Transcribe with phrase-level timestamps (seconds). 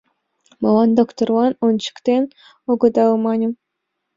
[0.61, 2.23] —Молан докторлан ончыктен
[2.71, 3.53] огыдал?— маньым.